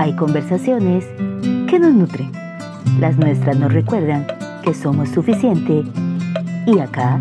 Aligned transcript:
hay 0.00 0.16
conversaciones 0.16 1.04
que 1.68 1.78
nos 1.78 1.92
nutren. 1.92 2.32
Las 3.00 3.18
nuestras 3.18 3.58
nos 3.58 3.70
recuerdan 3.70 4.26
que 4.64 4.72
somos 4.72 5.10
suficiente 5.10 5.84
y 6.66 6.78
acá, 6.78 7.20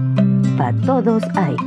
para 0.58 0.80
todos 0.86 1.24
hay. 1.36 1.58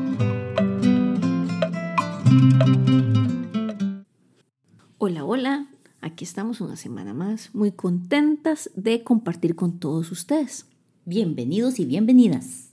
Hola, 4.97 5.27
hola, 5.27 5.67
aquí 6.01 6.25
estamos 6.25 6.63
una 6.63 6.77
semana 6.77 7.13
más, 7.13 7.55
muy 7.55 7.73
contentas 7.73 8.71
de 8.75 9.05
compartir 9.05 9.55
con 9.55 9.79
todos 9.79 10.11
ustedes. 10.13 10.65
Bienvenidos 11.05 11.79
y 11.79 11.85
bienvenidas. 11.85 12.71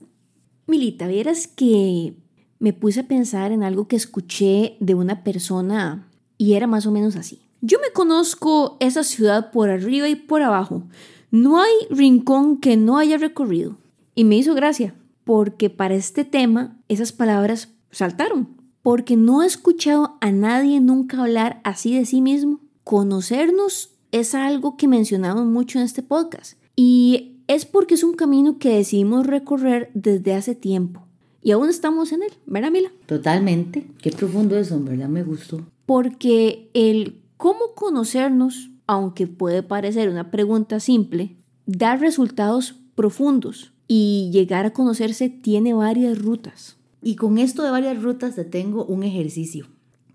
Milita, 0.66 1.08
vieras 1.08 1.46
que 1.46 2.14
me 2.58 2.72
puse 2.72 3.00
a 3.00 3.06
pensar 3.06 3.52
en 3.52 3.62
algo 3.62 3.86
que 3.86 3.96
escuché 3.96 4.78
de 4.80 4.94
una 4.94 5.24
persona 5.24 6.08
y 6.38 6.54
era 6.54 6.66
más 6.66 6.86
o 6.86 6.90
menos 6.90 7.16
así. 7.16 7.42
Yo 7.62 7.78
me 7.78 7.92
conozco 7.92 8.78
esa 8.80 9.04
ciudad 9.04 9.50
por 9.50 9.68
arriba 9.68 10.08
y 10.08 10.16
por 10.16 10.40
abajo. 10.40 10.84
No 11.30 11.60
hay 11.60 11.72
rincón 11.90 12.58
que 12.58 12.78
no 12.78 12.96
haya 12.96 13.18
recorrido. 13.18 13.76
Y 14.14 14.24
me 14.24 14.36
hizo 14.36 14.54
gracia, 14.54 14.94
porque 15.24 15.68
para 15.68 15.94
este 15.94 16.24
tema 16.24 16.78
esas 16.88 17.12
palabras 17.12 17.68
saltaron, 17.90 18.48
porque 18.82 19.16
no 19.16 19.42
he 19.42 19.46
escuchado 19.46 20.16
a 20.20 20.32
nadie 20.32 20.80
nunca 20.80 21.20
hablar 21.20 21.60
así 21.62 21.94
de 21.94 22.06
sí 22.06 22.22
mismo. 22.22 22.60
Conocernos 22.82 23.90
es 24.10 24.34
algo 24.34 24.78
que 24.78 24.88
mencionamos 24.88 25.44
mucho 25.44 25.78
en 25.78 25.84
este 25.84 26.02
podcast. 26.02 26.58
Y 26.76 27.42
es 27.46 27.66
porque 27.66 27.94
es 27.94 28.04
un 28.04 28.14
camino 28.14 28.58
que 28.58 28.74
decidimos 28.74 29.26
recorrer 29.26 29.90
desde 29.92 30.32
hace 30.34 30.54
tiempo. 30.54 31.02
Y 31.42 31.52
aún 31.52 31.68
estamos 31.68 32.12
en 32.12 32.22
él, 32.22 32.32
¿verdad, 32.46 32.70
Mila? 32.70 32.90
Totalmente. 33.06 33.86
Qué 34.00 34.10
profundo 34.12 34.56
eso, 34.58 34.76
en 34.76 34.84
verdad 34.86 35.08
me 35.08 35.22
gustó. 35.22 35.60
Porque 35.86 36.70
el 36.74 37.20
cómo 37.40 37.74
conocernos, 37.74 38.70
aunque 38.86 39.26
puede 39.26 39.62
parecer 39.62 40.10
una 40.10 40.30
pregunta 40.30 40.78
simple, 40.78 41.38
da 41.64 41.96
resultados 41.96 42.76
profundos 42.94 43.72
y 43.88 44.28
llegar 44.30 44.66
a 44.66 44.74
conocerse 44.74 45.30
tiene 45.30 45.72
varias 45.72 46.18
rutas. 46.18 46.76
Y 47.00 47.16
con 47.16 47.38
esto 47.38 47.62
de 47.62 47.70
varias 47.70 48.02
rutas 48.02 48.34
te 48.34 48.44
tengo 48.44 48.84
un 48.84 49.04
ejercicio. 49.04 49.68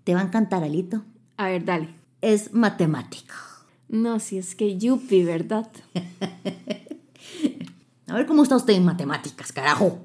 Te 0.04 0.14
va 0.14 0.20
a 0.20 0.24
encantar, 0.24 0.62
Alito. 0.62 1.02
A 1.36 1.48
ver, 1.48 1.64
dale. 1.64 1.88
Es 2.20 2.54
matemática. 2.54 3.34
No, 3.88 4.20
si 4.20 4.38
es 4.38 4.54
que 4.54 4.78
yupi, 4.78 5.24
¿verdad? 5.24 5.68
a 8.06 8.14
ver 8.14 8.26
cómo 8.26 8.44
está 8.44 8.54
usted 8.54 8.74
en 8.74 8.84
matemáticas, 8.84 9.50
carajo. 9.50 9.98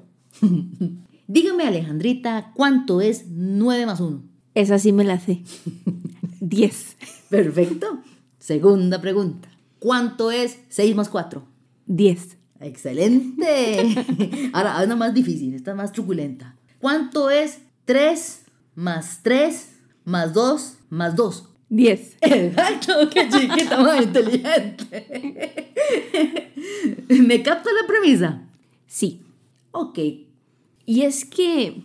Dígame, 1.28 1.68
Alejandrita, 1.68 2.50
¿cuánto 2.52 3.00
es 3.00 3.26
9 3.28 3.86
más 3.86 4.00
1? 4.00 4.24
Esa 4.56 4.80
sí 4.80 4.90
me 4.90 5.04
la 5.04 5.20
sé. 5.20 5.44
10. 6.52 6.96
Perfecto. 7.30 8.02
Segunda 8.38 9.00
pregunta. 9.00 9.48
¿Cuánto 9.78 10.30
es 10.30 10.58
6 10.68 10.94
más 10.94 11.08
4? 11.08 11.42
10. 11.86 12.36
Excelente. 12.60 13.94
Ahora, 14.52 14.82
una 14.84 14.94
más 14.94 15.14
difícil, 15.14 15.54
esta 15.54 15.74
más 15.74 15.92
truculenta. 15.92 16.54
¿Cuánto 16.78 17.30
es 17.30 17.60
3 17.86 18.42
más 18.74 19.20
3 19.22 19.76
más 20.04 20.34
2 20.34 20.76
más 20.90 21.16
2? 21.16 21.48
10. 21.70 22.16
Exacto, 22.20 22.92
qué 23.10 23.30
chiquita 23.30 23.82
más 23.82 24.02
inteligente. 24.02 25.72
¿Me 27.08 27.42
capta 27.42 27.70
la 27.72 27.86
premisa? 27.86 28.42
Sí. 28.86 29.22
Ok. 29.70 29.98
Y 30.84 31.00
es 31.00 31.24
que 31.24 31.82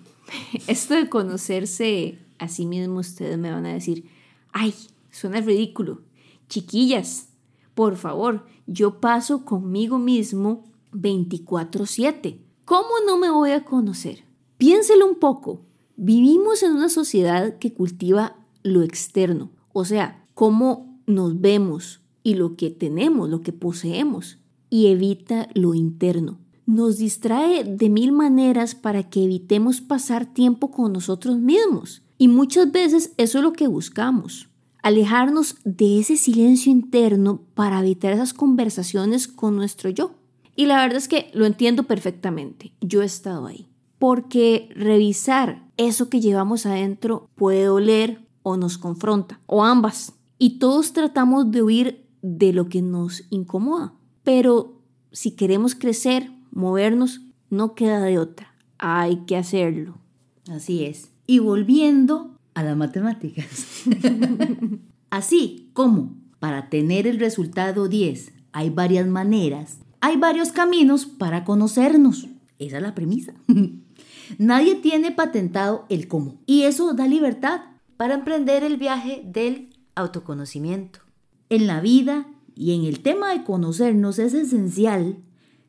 esto 0.67 0.93
de 0.93 1.07
conocerse 1.07 2.17
a 2.37 2.49
sí 2.49 2.65
mismo, 2.65 2.99
ustedes 2.99 3.37
me 3.37 3.49
van 3.49 3.65
a 3.65 3.73
decir, 3.73 4.16
ay, 4.57 4.73
suena 5.11 5.39
ridículo. 5.41 6.01
Chiquillas, 6.49 7.29
por 7.75 7.95
favor, 7.95 8.45
yo 8.65 8.99
paso 8.99 9.45
conmigo 9.45 9.99
mismo 9.99 10.63
24/7. 10.93 12.39
¿Cómo 12.65 12.89
no 13.05 13.17
me 13.17 13.29
voy 13.29 13.51
a 13.51 13.63
conocer? 13.63 14.23
Piénselo 14.57 15.07
un 15.07 15.19
poco. 15.19 15.61
Vivimos 15.95 16.63
en 16.63 16.73
una 16.73 16.89
sociedad 16.89 17.57
que 17.59 17.73
cultiva 17.73 18.35
lo 18.63 18.81
externo, 18.81 19.51
o 19.73 19.85
sea, 19.85 20.25
cómo 20.33 20.99
nos 21.05 21.39
vemos 21.39 22.01
y 22.23 22.33
lo 22.33 22.55
que 22.55 22.69
tenemos, 22.69 23.29
lo 23.29 23.41
que 23.41 23.53
poseemos, 23.53 24.37
y 24.69 24.87
evita 24.87 25.47
lo 25.53 25.73
interno. 25.73 26.39
Nos 26.65 26.97
distrae 26.97 27.63
de 27.63 27.89
mil 27.89 28.11
maneras 28.11 28.75
para 28.75 29.09
que 29.09 29.23
evitemos 29.23 29.81
pasar 29.81 30.25
tiempo 30.25 30.69
con 30.71 30.91
nosotros 30.91 31.37
mismos. 31.37 32.01
Y 32.17 32.27
muchas 32.27 32.71
veces 32.71 33.13
eso 33.17 33.37
es 33.37 33.43
lo 33.43 33.53
que 33.53 33.67
buscamos, 33.67 34.49
alejarnos 34.81 35.55
de 35.63 35.99
ese 35.99 36.17
silencio 36.17 36.71
interno 36.71 37.41
para 37.53 37.79
evitar 37.79 38.13
esas 38.13 38.33
conversaciones 38.33 39.27
con 39.27 39.55
nuestro 39.55 39.89
yo. 39.89 40.15
Y 40.55 40.65
la 40.65 40.81
verdad 40.81 40.97
es 40.97 41.07
que 41.07 41.29
lo 41.33 41.45
entiendo 41.45 41.83
perfectamente, 41.83 42.73
yo 42.81 43.01
he 43.01 43.05
estado 43.05 43.45
ahí. 43.45 43.67
Porque 43.99 44.69
revisar 44.75 45.67
eso 45.77 46.09
que 46.09 46.21
llevamos 46.21 46.65
adentro 46.65 47.29
puede 47.35 47.65
doler 47.65 48.25
o 48.43 48.57
nos 48.57 48.77
confronta, 48.77 49.39
o 49.45 49.63
ambas. 49.63 50.13
Y 50.39 50.59
todos 50.59 50.93
tratamos 50.93 51.51
de 51.51 51.63
huir 51.63 52.07
de 52.21 52.53
lo 52.53 52.69
que 52.69 52.81
nos 52.81 53.23
incomoda. 53.29 53.93
Pero 54.23 54.81
si 55.11 55.31
queremos 55.31 55.75
crecer, 55.75 56.31
movernos, 56.51 57.21
no 57.49 57.75
queda 57.75 58.01
de 58.01 58.19
otra. 58.19 58.53
Hay 58.77 59.25
que 59.25 59.37
hacerlo. 59.37 59.97
Así 60.49 60.85
es. 60.85 61.11
Y 61.27 61.39
volviendo 61.39 62.39
a 62.53 62.63
las 62.63 62.75
matemáticas. 62.75 63.83
Así 65.11 65.69
como 65.73 66.15
para 66.39 66.69
tener 66.69 67.05
el 67.05 67.19
resultado 67.19 67.87
10 67.87 68.33
hay 68.51 68.71
varias 68.71 69.07
maneras, 69.07 69.77
hay 70.01 70.17
varios 70.17 70.51
caminos 70.51 71.05
para 71.05 71.43
conocernos. 71.43 72.27
Esa 72.57 72.77
es 72.77 72.81
la 72.81 72.95
premisa. 72.95 73.33
Nadie 74.37 74.75
tiene 74.75 75.11
patentado 75.11 75.85
el 75.89 76.07
cómo. 76.07 76.39
Y 76.45 76.63
eso 76.63 76.93
da 76.93 77.07
libertad 77.07 77.61
para 77.97 78.15
emprender 78.15 78.63
el 78.63 78.77
viaje 78.77 79.21
del 79.25 79.69
autoconocimiento. 79.95 80.99
En 81.49 81.67
la 81.67 81.81
vida 81.81 82.27
y 82.55 82.73
en 82.73 82.85
el 82.85 83.01
tema 83.01 83.31
de 83.31 83.43
conocernos 83.43 84.19
es 84.19 84.33
esencial 84.33 85.17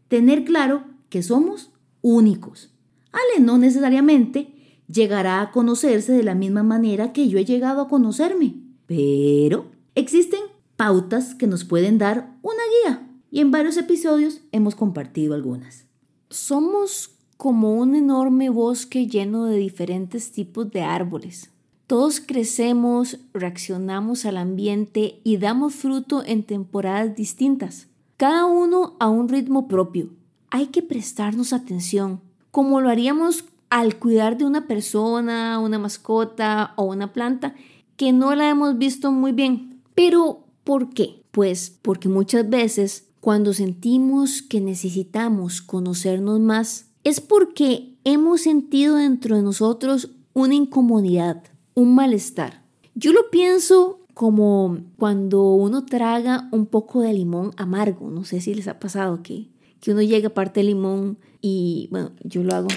tener 0.08 0.44
claro 0.44 0.84
que 1.10 1.22
somos 1.22 1.70
únicos. 2.02 2.70
Ale 3.12 3.44
no 3.44 3.58
necesariamente 3.58 4.54
llegará 4.88 5.40
a 5.40 5.50
conocerse 5.52 6.12
de 6.12 6.22
la 6.22 6.34
misma 6.34 6.62
manera 6.62 7.12
que 7.12 7.28
yo 7.28 7.38
he 7.38 7.44
llegado 7.44 7.82
a 7.82 7.88
conocerme. 7.88 8.54
Pero 8.86 9.66
existen 9.94 10.40
pautas 10.76 11.34
que 11.34 11.46
nos 11.46 11.64
pueden 11.64 11.98
dar 11.98 12.36
una 12.42 12.62
guía 12.82 13.08
y 13.30 13.40
en 13.40 13.50
varios 13.50 13.76
episodios 13.76 14.40
hemos 14.52 14.74
compartido 14.74 15.34
algunas. 15.34 15.84
Somos 16.30 17.10
como 17.36 17.74
un 17.74 17.94
enorme 17.94 18.50
bosque 18.50 19.06
lleno 19.06 19.44
de 19.44 19.56
diferentes 19.56 20.32
tipos 20.32 20.70
de 20.70 20.82
árboles. 20.82 21.50
Todos 21.86 22.20
crecemos, 22.20 23.18
reaccionamos 23.32 24.26
al 24.26 24.36
ambiente 24.36 25.20
y 25.24 25.38
damos 25.38 25.74
fruto 25.74 26.22
en 26.24 26.42
temporadas 26.42 27.14
distintas, 27.14 27.86
cada 28.16 28.44
uno 28.44 28.96
a 28.98 29.08
un 29.08 29.28
ritmo 29.28 29.68
propio. 29.68 30.10
Hay 30.50 30.66
que 30.66 30.82
prestarnos 30.82 31.52
atención, 31.52 32.20
como 32.50 32.80
lo 32.80 32.90
haríamos 32.90 33.44
al 33.70 33.98
cuidar 33.98 34.38
de 34.38 34.44
una 34.44 34.66
persona, 34.66 35.58
una 35.58 35.78
mascota 35.78 36.72
o 36.76 36.84
una 36.84 37.12
planta 37.12 37.54
que 37.96 38.12
no 38.12 38.34
la 38.34 38.48
hemos 38.48 38.78
visto 38.78 39.12
muy 39.12 39.32
bien. 39.32 39.82
Pero, 39.94 40.44
¿por 40.64 40.90
qué? 40.90 41.22
Pues 41.30 41.76
porque 41.82 42.08
muchas 42.08 42.48
veces 42.48 43.08
cuando 43.20 43.52
sentimos 43.52 44.42
que 44.42 44.60
necesitamos 44.60 45.60
conocernos 45.60 46.40
más, 46.40 46.86
es 47.04 47.20
porque 47.20 47.96
hemos 48.04 48.42
sentido 48.42 48.96
dentro 48.96 49.36
de 49.36 49.42
nosotros 49.42 50.10
una 50.32 50.54
incomodidad, 50.54 51.42
un 51.74 51.94
malestar. 51.94 52.62
Yo 52.94 53.12
lo 53.12 53.30
pienso 53.30 54.00
como 54.14 54.78
cuando 54.96 55.52
uno 55.52 55.84
traga 55.84 56.48
un 56.52 56.66
poco 56.66 57.00
de 57.00 57.12
limón 57.12 57.52
amargo. 57.56 58.10
No 58.10 58.24
sé 58.24 58.40
si 58.40 58.54
les 58.54 58.68
ha 58.68 58.78
pasado 58.78 59.22
que, 59.22 59.48
que 59.80 59.92
uno 59.92 60.02
llega 60.02 60.28
a 60.28 60.34
parte 60.34 60.60
de 60.60 60.64
limón 60.64 61.18
y, 61.40 61.88
bueno, 61.90 62.12
yo 62.24 62.42
lo 62.42 62.54
hago 62.54 62.68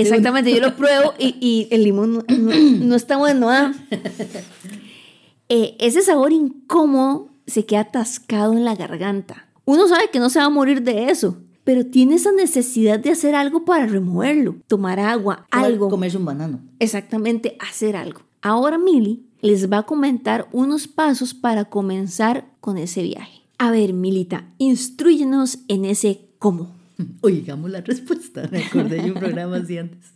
Exactamente, 0.00 0.52
yo 0.52 0.60
lo 0.60 0.76
pruebo 0.76 1.14
y, 1.18 1.68
el 1.70 1.84
limón 1.84 2.24
no, 2.28 2.94
está 2.94 3.16
bueno. 3.16 3.50
¿ah? 3.50 3.72
Eh, 5.50 5.76
ese 5.78 6.00
sabor 6.00 6.32
incómodo 6.32 7.28
se 7.46 7.66
queda 7.66 7.80
atascado 7.80 8.54
en 8.54 8.64
la 8.64 8.74
garganta. 8.74 9.46
Uno 9.66 9.86
sabe 9.88 10.08
que 10.10 10.18
no 10.18 10.30
se 10.30 10.38
va 10.38 10.46
a 10.46 10.50
morir 10.50 10.82
de 10.82 11.10
eso, 11.10 11.36
pero 11.64 11.84
tiene 11.84 12.14
esa 12.14 12.32
necesidad 12.32 12.98
de 12.98 13.10
hacer 13.10 13.34
algo 13.34 13.66
para 13.66 13.84
removerlo, 13.84 14.56
tomar 14.68 14.98
agua, 14.98 15.46
algo. 15.50 15.90
Comerse 15.90 16.16
un 16.16 16.24
banano. 16.24 16.60
Exactamente, 16.78 17.58
hacer 17.60 17.94
algo. 17.94 18.22
Ahora 18.40 18.78
Mili 18.78 19.26
les 19.40 19.70
va 19.70 19.78
a 19.78 19.82
comentar 19.82 20.48
unos 20.52 20.88
pasos 20.88 21.34
para 21.34 21.66
comenzar 21.66 22.46
con 22.60 22.78
ese 22.78 23.02
viaje. 23.02 23.42
A 23.58 23.70
ver, 23.70 23.92
Milita, 23.92 24.46
instruyenos 24.58 25.58
en 25.68 25.84
ese 25.84 26.28
cómo. 26.38 26.70
Oigamos 27.20 27.70
la 27.70 27.80
respuesta, 27.80 28.48
me 28.50 29.10
un 29.10 29.14
programa 29.14 29.56
así 29.56 29.78
antes. 29.78 30.12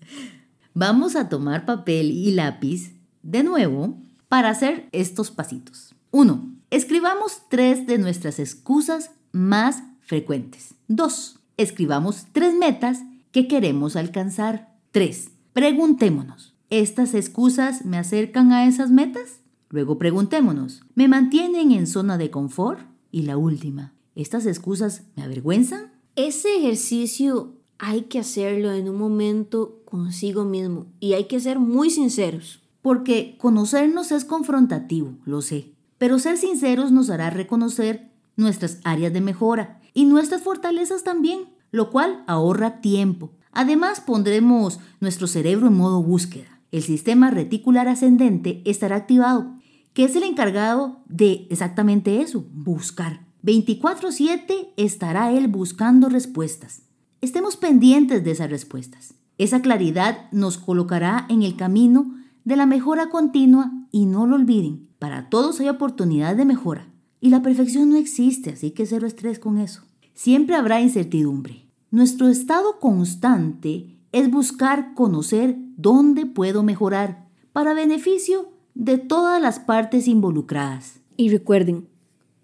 Vamos 0.75 1.17
a 1.17 1.29
tomar 1.29 1.65
papel 1.65 2.11
y 2.11 2.31
lápiz 2.33 2.93
de 3.23 3.43
nuevo 3.43 3.99
para 4.29 4.51
hacer 4.51 4.89
estos 4.93 5.31
pasitos. 5.31 5.95
Uno, 6.11 6.59
Escribamos 6.71 7.45
tres 7.49 7.87
de 7.87 7.97
nuestras 7.97 8.39
excusas 8.39 9.11
más 9.33 9.83
frecuentes. 10.03 10.75
2. 10.89 11.41
Escribamos 11.57 12.27
tres 12.33 12.55
metas 12.55 13.01
que 13.33 13.49
queremos 13.49 13.97
alcanzar. 13.97 14.77
3. 14.93 15.31
Preguntémonos, 15.55 16.55
¿estas 16.69 17.15
excusas 17.15 17.87
me 17.87 17.97
acercan 17.97 18.53
a 18.53 18.67
esas 18.67 18.91
metas? 18.91 19.41
Luego 19.71 19.99
preguntémonos, 19.99 20.83
¿me 20.95 21.09
mantienen 21.09 21.73
en 21.73 21.87
zona 21.87 22.19
de 22.19 22.31
confort? 22.31 22.81
Y 23.11 23.23
la 23.23 23.39
última, 23.39 23.95
¿estas 24.15 24.45
excusas 24.45 25.05
me 25.17 25.23
avergüenzan? 25.23 25.88
Ese 26.19 26.57
ejercicio 26.57 27.55
hay 27.79 28.03
que 28.07 28.19
hacerlo 28.19 28.73
en 28.73 28.89
un 28.89 28.99
momento 28.99 29.83
consigo 29.85 30.45
mismo 30.45 30.87
y 30.99 31.13
hay 31.13 31.27
que 31.27 31.39
ser 31.39 31.61
muy 31.61 31.91
sinceros. 31.91 32.61
Porque 32.83 33.37
conocernos 33.39 34.11
es 34.11 34.25
confrontativo, 34.25 35.15
lo 35.25 35.43
sé, 35.43 35.75
pero 35.97 36.19
ser 36.19 36.37
sinceros 36.37 36.91
nos 36.91 37.09
hará 37.09 37.31
reconocer 37.31 38.11
nuestras 38.35 38.81
áreas 38.83 39.13
de 39.13 39.21
mejora 39.21 39.81
y 39.95 40.07
nuestras 40.07 40.43
fortalezas 40.43 41.05
también, 41.05 41.51
lo 41.71 41.89
cual 41.93 42.25
ahorra 42.27 42.81
tiempo. 42.81 43.31
Además 43.53 44.01
pondremos 44.01 44.81
nuestro 44.99 45.29
cerebro 45.29 45.69
en 45.69 45.77
modo 45.77 46.03
búsqueda. 46.03 46.61
El 46.73 46.83
sistema 46.83 47.31
reticular 47.31 47.87
ascendente 47.87 48.61
estará 48.65 48.97
activado, 48.97 49.55
que 49.93 50.03
es 50.03 50.17
el 50.17 50.25
encargado 50.25 50.99
de 51.07 51.47
exactamente 51.49 52.21
eso, 52.23 52.45
buscar. 52.53 53.28
24/7 53.43 54.73
estará 54.77 55.33
él 55.33 55.49
buscando 55.49 56.09
respuestas. 56.09 56.83
Estemos 57.21 57.57
pendientes 57.57 58.25
de 58.25 58.31
esas 58.31 58.51
respuestas. 58.51 59.15
Esa 59.39 59.63
claridad 59.63 60.31
nos 60.33 60.59
colocará 60.59 61.27
en 61.29 61.43
el 61.43 61.57
camino 61.57 62.15
de 62.45 62.57
la 62.57 62.67
mejora 62.67 63.09
continua 63.11 63.73
y 63.93 64.07
no 64.07 64.27
lo 64.27 64.37
olviden, 64.37 64.89
para 64.99 65.29
todos 65.29 65.61
hay 65.61 65.69
oportunidad 65.69 66.37
de 66.37 66.45
mejora 66.45 66.89
y 67.21 67.31
la 67.31 67.43
perfección 67.43 67.91
no 67.91 67.97
existe, 67.97 68.51
así 68.51 68.71
que 68.71 68.87
cero 68.87 69.07
estrés 69.07 69.39
con 69.39 69.59
eso. 69.59 69.83
Siempre 70.15 70.57
habrá 70.57 70.81
incertidumbre. 70.81 71.67
Nuestro 71.91 72.29
estado 72.29 72.79
constante 72.81 73.99
es 74.13 74.31
buscar 74.31 74.95
conocer 74.95 75.57
dónde 75.77 76.27
puedo 76.27 76.63
mejorar 76.63 77.29
para 77.53 77.75
beneficio 77.75 78.51
de 78.75 78.99
todas 78.99 79.41
las 79.41 79.59
partes 79.59 80.07
involucradas. 80.09 81.01
Y 81.17 81.31
recuerden, 81.31 81.89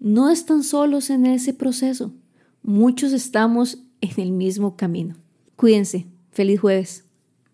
no 0.05 0.29
están 0.29 0.61
solos 0.61 1.09
en 1.09 1.25
ese 1.25 1.51
proceso. 1.51 2.13
Muchos 2.61 3.11
estamos 3.11 3.79
en 4.01 4.11
el 4.17 4.31
mismo 4.31 4.77
camino. 4.77 5.15
Cuídense. 5.55 6.05
Feliz 6.29 6.59
jueves. 6.59 7.05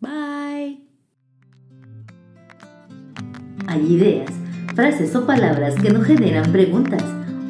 Bye. 0.02 0.82
Hay 3.68 3.86
ideas, 3.88 4.30
frases 4.76 5.16
o 5.16 5.26
palabras 5.26 5.76
que 5.76 5.92
nos 5.92 6.06
generan 6.06 6.52
preguntas 6.52 7.02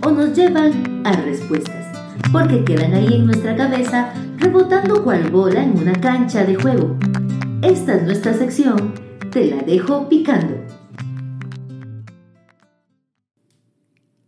o 0.06 0.12
nos 0.12 0.36
llevan 0.38 1.02
a 1.04 1.14
respuestas, 1.14 1.98
porque 2.32 2.64
quedan 2.64 2.94
ahí 2.94 3.12
en 3.12 3.26
nuestra 3.26 3.56
cabeza 3.56 4.14
rebotando 4.38 5.04
cual 5.04 5.32
bola 5.32 5.64
en 5.64 5.80
una 5.80 6.00
cancha 6.00 6.46
de 6.46 6.54
juego. 6.54 6.96
Esta 7.64 7.96
es 7.96 8.04
nuestra 8.04 8.36
sección, 8.36 8.94
te 9.32 9.46
la 9.46 9.64
dejo 9.64 10.08
picando. 10.08 10.81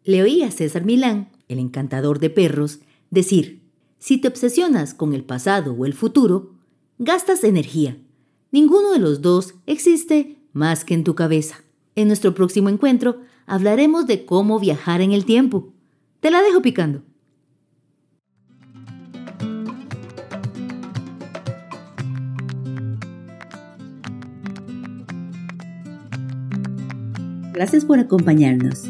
Le 0.06 0.22
oí 0.22 0.44
a 0.44 0.52
César 0.52 0.84
Milán, 0.84 1.30
el 1.48 1.60
encantador 1.60 2.20
de 2.20 2.30
perros, 2.30 2.80
decir, 3.10 3.62
si 4.00 4.18
te 4.18 4.28
obsesionas 4.28 4.94
con 4.94 5.14
el 5.14 5.24
pasado 5.24 5.74
o 5.74 5.86
el 5.86 5.94
futuro, 5.94 6.56
gastas 6.98 7.46
energía. 7.46 7.98
Ninguno 8.52 8.92
de 8.92 9.00
los 9.00 9.22
dos 9.22 9.56
existe 9.66 10.38
más 10.52 10.84
que 10.84 10.94
en 10.94 11.06
tu 11.06 11.16
cabeza. 11.16 11.64
En 11.96 12.08
nuestro 12.08 12.36
próximo 12.36 12.68
encuentro 12.68 13.22
hablaremos 13.46 14.06
de 14.06 14.26
cómo 14.26 14.60
viajar 14.60 15.00
en 15.00 15.14
el 15.14 15.24
tiempo. 15.24 15.74
Te 16.20 16.32
la 16.32 16.42
dejo 16.42 16.62
picando. 16.62 17.02
Gracias 27.54 27.86
por 27.86 28.00
acompañarnos. 28.00 28.90